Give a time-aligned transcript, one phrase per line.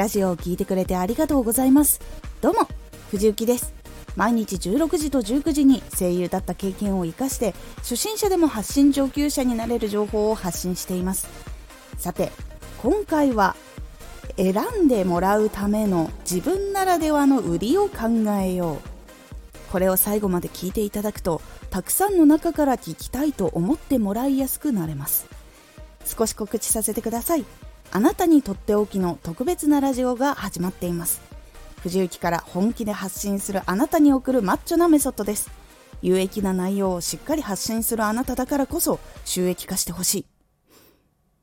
[0.00, 2.00] ラジオを聴いてくれてありがとうございます。
[2.40, 2.66] どうも
[3.10, 3.74] 藤幸です。
[4.16, 11.28] 毎日16時と19時に声優だった経験を生かして初心者でも発信上級者になれる情報を発信しています。
[11.98, 12.32] さて
[12.78, 13.56] 今回は
[14.38, 14.54] 選
[14.84, 18.08] んでもらうための自分ならではの売りを考
[18.40, 18.78] えよう。
[19.70, 25.26] これを最後まで聞いていただくとたくさんの中から聞きたいと思ってもらいやすくなれます。
[26.06, 27.44] 少し告知させてください。
[27.92, 31.20] あなたにとっておきの特別なラジオが始まっています。
[31.82, 35.50] 藤雪から本気で発信するあなたに送るマッチョなメソッドです。
[36.00, 40.26] 有益な内容をしっかり発信するあなただからこそ収益化してほしい。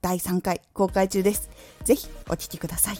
[0.00, 1.50] 第3回公開中です。
[1.82, 2.98] ぜひお聴きください。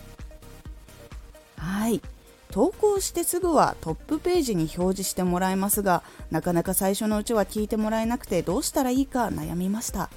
[1.56, 2.02] はい。
[2.50, 10.10] 投稿してすぐはトップページに表示してもらえますがなかなか最初のうちは聞いてもらえなくてどうしたらいいか悩みました。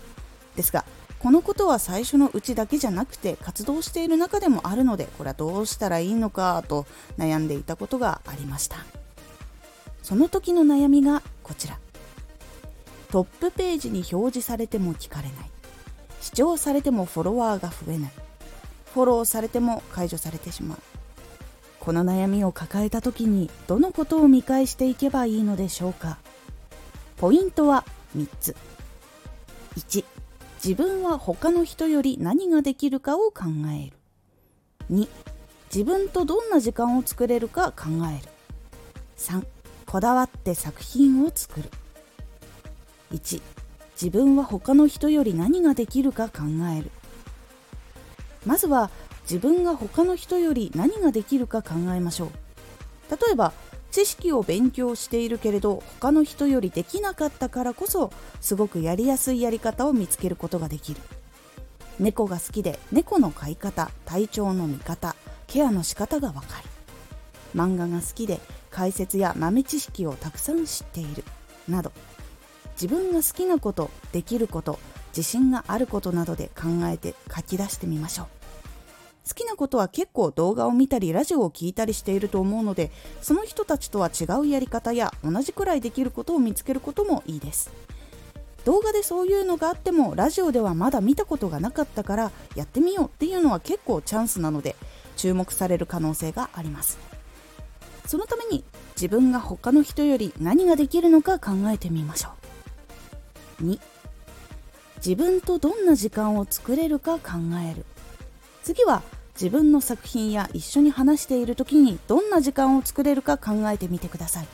[0.55, 0.85] ですが
[1.21, 8.77] このことは最初のうちだけじゃなくて活動している中でもあるのでこれはどうしたらいいのかと悩んでいたことがありました。
[10.01, 11.77] その時の悩みがこちら。
[13.11, 15.51] トップページに表示されても聞かれない。
[16.21, 18.11] 視聴されてもフォロワーが増えない。
[18.93, 20.77] フォローされても解除されてしまう。
[21.79, 26.17] この悩みを抱えた時にどのことを見返していけばいいのでしょうか。
[27.17, 27.85] ポイントは
[28.17, 28.55] 3つ。
[29.77, 30.03] 1
[30.63, 33.45] 自分は他の人より何ができるかを考
[33.75, 33.97] える。
[34.91, 35.07] 2
[35.73, 38.29] 自分とどんな時間を作れるか考える。
[39.17, 39.43] 3
[39.87, 41.69] こだわって作品を作る。
[43.11, 43.41] 1
[43.99, 46.43] 自分は他の人より何ができるか考
[46.77, 46.91] える。
[48.45, 48.91] まずは
[49.23, 52.29] 自分が他の人より何ができるか考えましょう。
[53.09, 53.51] 例えば
[53.91, 61.01] 知識を勉強しているけれど他の人よりできなかったからこそすごくやりやすいやり方を見つけることができる。
[61.99, 66.69] 猫が好きで猫の飼い方体調の見方ケアの仕方がわかる。
[67.53, 68.39] 漫画が好きで
[68.69, 71.23] 解説や豆知識をたくさん知っている。
[71.67, 71.91] など
[72.81, 74.79] 自分が好きなことできること
[75.09, 78.40] 自信があることなどで考えて書き出してみましょう。
[79.31, 87.71] 好きなことは結構動画を見たりラジオを聴いたりしていると思うのでその人たちとは違うやり方や同じくらいできることを見つけることもいいです。
[88.65, 94.75] 動画でそういうのがあってもラジオではまだ見たことがなかったからやってみようっていうのは結構チャンスなので
[95.15, 96.99] 注目される可能性があります。
[98.05, 98.65] そのために
[98.97, 102.31] 自分が他の人より何ができるのか考えてみましょ
[103.61, 103.63] う。
[103.63, 103.79] 2
[104.97, 107.29] 自分とどんな時間を作れるか考
[107.65, 107.85] える。
[108.61, 109.01] 次は
[109.33, 114.47] 自分の作品や一緒に話している時にどんな時間を作れるか考えてみてください。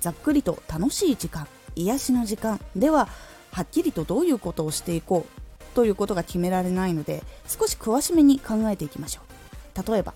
[0.00, 1.46] ざっくりと楽しい時間
[1.76, 3.08] 癒しの時間では
[3.52, 9.92] はっきりとどういうことをしていこうということが決められないので少し詳しめに考えていきましょう。
[9.92, 10.14] 例えば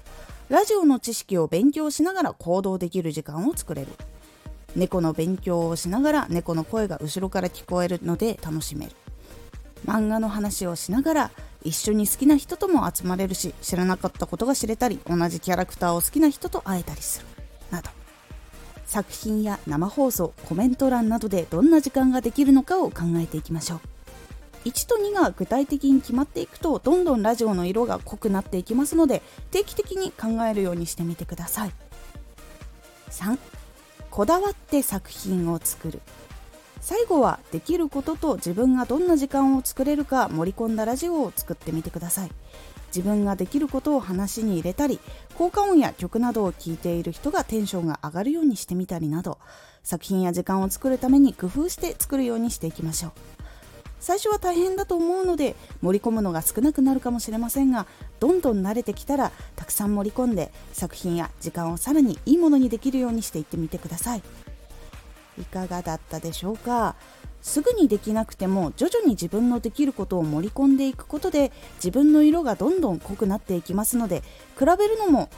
[0.49, 3.89] ラジオの知識を勉強しながら行動できる時間を作れる。
[4.75, 8.93] 猫の勉強をしながら猫の声が後ろから聞こえるので楽しめる。
[9.87, 11.31] 漫画の話をしながら
[11.63, 17.27] 一緒に好きな人とも集まれるし知らなかったことが知れたり同じキャラクターを好きな人と会えたりする。
[17.71, 17.91] など。
[18.85, 23.81] 作品や生放送コメント欄などでどんな時間ができるのかを考えていきましょう。
[24.69, 31.73] 1と2が具体的に決まっていくとどんどんラジオの色が濃くなっていきますので定期的に考えるようにしてみてください。
[33.11, 33.39] 3
[34.11, 36.01] こだわって作品を作る。
[36.87, 42.31] 最後はできることと自分がどんな時間を作れるか盛り込んだラジオを作ってみてください。
[42.95, 45.01] 自分ができることを話に入れたり
[45.35, 49.39] 効果音や曲などを聴いている人がテンションが上がるようにしてみたりなど
[49.83, 53.13] 作品や時間を作るために工夫して作るようにしていきましょう。
[53.99, 57.87] 最初は大変だと思うので盛り込むのが少なくなるかもしれませんが
[58.21, 64.23] どんどん慣れてきたらたくさん盛り込んで作品や時間をさらにいいものにできるようにしていってみてください。
[65.39, 66.95] いかがだったでしょうか？
[67.43, 74.23] すぐにできなくても徐々に自分のできることを盛り込んでいくことで自分の色がどんどん濃くなっていきますので
[74.59, 75.29] 比べるのも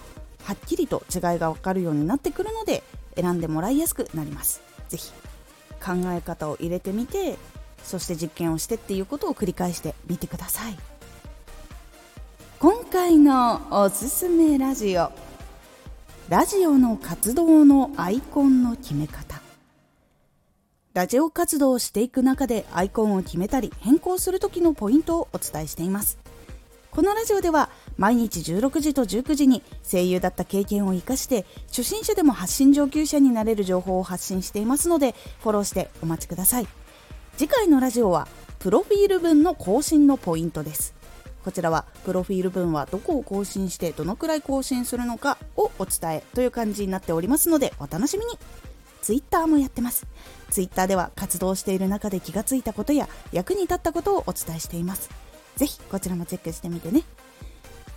[0.44, 2.82] はっきりと違いがわかるようになってくるので
[3.14, 4.62] 選んでもらいやすくなります。
[4.88, 5.12] 是非
[5.80, 7.36] 考え方を入れてみて
[7.84, 10.78] そして実験をしてっていうことを繰り返してみてください。
[12.58, 15.12] 今回のおすすめラジオ。
[16.28, 19.37] ラジオの活動のアイコンの決め方。
[20.98, 26.18] ラジオ活動をしていく中でアイコンを決めたり変更する時のポイントをお伝えしています。
[26.90, 36.66] このラジオでは毎日16時と19時に声優だった経験を生かして初心者でも発信上級者になれる情報を発信していますのでフォローしてお待ちください。
[37.36, 38.26] 次回のラジオは
[38.58, 40.94] プロフィール文の更新のポイントです。
[41.44, 48.32] ここちらはプロフィール文はどこを更新してどのくらい更新するのかをお伝えという感じになっておりますのでお楽しみに。
[49.08, 50.06] Twitter もやってます。
[50.50, 55.08] Twitter では活動している中で気がついたことや役に立ったことをお伝えしています。
[55.56, 57.04] ぜひこちらもチェックしてみてね。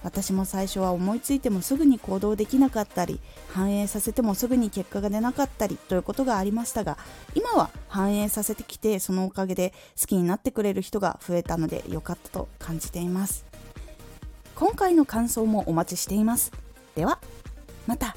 [0.03, 3.19] 私も最初は思いついてもすぐに行動できなかったり
[3.49, 6.97] 反映させてもすぐに結果が出なかったりということがありましたが
[7.35, 13.45] 今は反映させてきてそのおかげで好きになってくれる人が増えたので良かったと感じています。
[14.55, 16.51] 今回の感想もお待ちしています。
[16.95, 17.19] では
[17.85, 18.15] また。